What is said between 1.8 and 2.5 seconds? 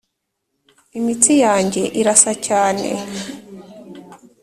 irasa